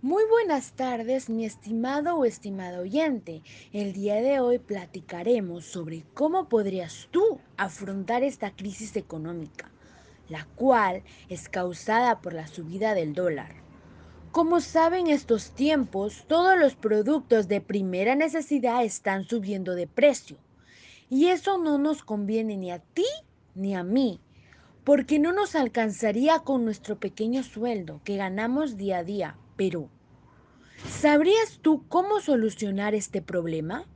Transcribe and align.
Muy 0.00 0.22
buenas 0.30 0.74
tardes, 0.74 1.28
mi 1.28 1.44
estimado 1.44 2.14
o 2.14 2.24
estimado 2.24 2.82
oyente. 2.82 3.42
El 3.72 3.92
día 3.92 4.22
de 4.22 4.38
hoy 4.38 4.60
platicaremos 4.60 5.64
sobre 5.64 6.04
cómo 6.14 6.48
podrías 6.48 7.08
tú 7.10 7.40
afrontar 7.56 8.22
esta 8.22 8.54
crisis 8.54 8.94
económica, 8.94 9.72
la 10.28 10.44
cual 10.54 11.02
es 11.28 11.48
causada 11.48 12.20
por 12.20 12.32
la 12.32 12.46
subida 12.46 12.94
del 12.94 13.12
dólar. 13.12 13.56
Como 14.30 14.60
saben, 14.60 15.08
estos 15.08 15.50
tiempos 15.50 16.26
todos 16.28 16.56
los 16.56 16.76
productos 16.76 17.48
de 17.48 17.60
primera 17.60 18.14
necesidad 18.14 18.84
están 18.84 19.24
subiendo 19.24 19.74
de 19.74 19.88
precio. 19.88 20.36
Y 21.10 21.26
eso 21.26 21.58
no 21.58 21.76
nos 21.76 22.04
conviene 22.04 22.56
ni 22.56 22.70
a 22.70 22.78
ti 22.78 23.06
ni 23.56 23.74
a 23.74 23.82
mí, 23.82 24.20
porque 24.84 25.18
no 25.18 25.32
nos 25.32 25.56
alcanzaría 25.56 26.38
con 26.38 26.64
nuestro 26.64 27.00
pequeño 27.00 27.42
sueldo 27.42 28.00
que 28.04 28.16
ganamos 28.16 28.76
día 28.76 28.98
a 28.98 29.02
día. 29.02 29.36
Pero, 29.58 29.90
¿sabrías 30.88 31.58
tú 31.60 31.84
cómo 31.88 32.20
solucionar 32.20 32.94
este 32.94 33.20
problema? 33.20 33.86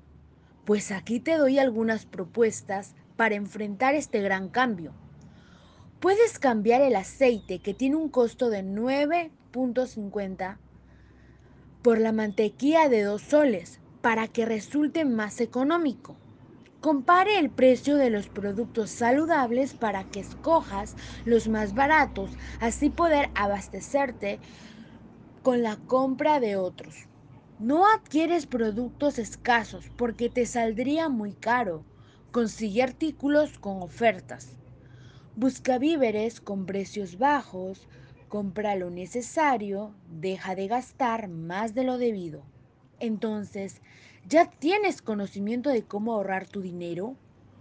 Pues 0.64 0.90
aquí 0.90 1.20
te 1.20 1.36
doy 1.36 1.60
algunas 1.60 2.04
propuestas 2.04 2.96
para 3.16 3.36
enfrentar 3.36 3.94
este 3.94 4.20
gran 4.22 4.48
cambio. 4.48 4.92
Puedes 6.00 6.40
cambiar 6.40 6.82
el 6.82 6.96
aceite 6.96 7.60
que 7.60 7.74
tiene 7.74 7.94
un 7.94 8.08
costo 8.08 8.50
de 8.50 8.64
9.50 8.64 10.58
por 11.80 12.00
la 12.00 12.10
mantequilla 12.10 12.88
de 12.88 13.04
2 13.04 13.22
soles 13.22 13.78
para 14.00 14.26
que 14.26 14.46
resulte 14.46 15.04
más 15.04 15.40
económico. 15.40 16.16
Compare 16.80 17.38
el 17.38 17.50
precio 17.50 17.94
de 17.94 18.10
los 18.10 18.26
productos 18.26 18.90
saludables 18.90 19.74
para 19.74 20.02
que 20.10 20.18
escojas 20.18 20.96
los 21.24 21.46
más 21.46 21.72
baratos, 21.72 22.32
así 22.58 22.90
poder 22.90 23.30
abastecerte 23.36 24.40
con 25.42 25.62
la 25.62 25.76
compra 25.76 26.38
de 26.38 26.56
otros. 26.56 27.08
No 27.58 27.84
adquieres 27.86 28.46
productos 28.46 29.18
escasos 29.18 29.90
porque 29.96 30.28
te 30.28 30.46
saldría 30.46 31.08
muy 31.08 31.32
caro. 31.32 31.84
Consigue 32.30 32.82
artículos 32.82 33.58
con 33.58 33.82
ofertas. 33.82 34.56
Busca 35.34 35.78
víveres 35.78 36.40
con 36.40 36.64
precios 36.64 37.18
bajos, 37.18 37.88
compra 38.28 38.76
lo 38.76 38.90
necesario, 38.90 39.94
deja 40.08 40.54
de 40.54 40.68
gastar 40.68 41.28
más 41.28 41.74
de 41.74 41.84
lo 41.84 41.98
debido. 41.98 42.42
Entonces, 43.00 43.80
¿ya 44.28 44.48
tienes 44.48 45.02
conocimiento 45.02 45.70
de 45.70 45.82
cómo 45.82 46.12
ahorrar 46.14 46.46
tu 46.46 46.60
dinero? 46.60 47.16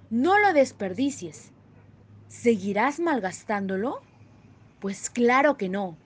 No 0.10 0.38
lo 0.40 0.54
desperdicies. 0.54 1.52
¿Seguirás 2.28 3.00
malgastándolo? 3.00 4.02
Pues 4.80 5.10
claro 5.10 5.58
que 5.58 5.68
no. 5.68 5.98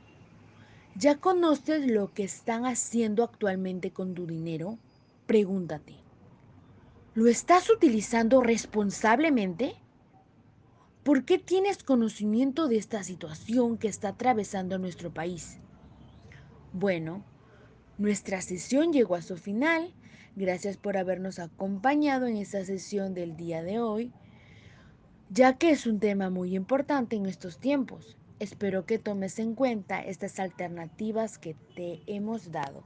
¿Ya 0.97 1.17
conoces 1.17 1.91
lo 1.91 2.13
que 2.13 2.23
están 2.23 2.65
haciendo 2.65 3.25
actualmente 3.25 3.91
con 3.91 4.13
tu 4.13 4.25
dinero? 4.25 4.77
Pregúntate. 5.27 5.95
¿Lo 7.15 7.27
estás 7.27 7.69
utilizando 7.69 8.39
responsablemente? 8.41 9.75
¿Por 11.03 11.25
qué 11.25 11.37
tienes 11.37 11.83
conocimiento 11.83 12.69
de 12.69 12.77
esta 12.77 13.03
situación 13.03 13.77
que 13.77 13.89
está 13.89 14.09
atravesando 14.09 14.77
nuestro 14.77 15.13
país? 15.13 15.59
Bueno, 16.71 17.25
nuestra 17.97 18.41
sesión 18.41 18.93
llegó 18.93 19.15
a 19.15 19.21
su 19.21 19.35
final. 19.35 19.93
Gracias 20.37 20.77
por 20.77 20.95
habernos 20.95 21.39
acompañado 21.39 22.25
en 22.25 22.37
esta 22.37 22.63
sesión 22.63 23.13
del 23.13 23.35
día 23.35 23.63
de 23.63 23.81
hoy, 23.81 24.13
ya 25.29 25.57
que 25.57 25.71
es 25.71 25.87
un 25.87 25.99
tema 25.99 26.29
muy 26.29 26.55
importante 26.55 27.17
en 27.17 27.25
estos 27.25 27.59
tiempos. 27.59 28.17
Espero 28.39 28.85
que 28.85 28.99
tomes 28.99 29.39
en 29.39 29.55
cuenta 29.55 30.01
estas 30.01 30.39
alternativas 30.39 31.37
que 31.37 31.55
te 31.73 32.01
hemos 32.05 32.51
dado. 32.51 32.83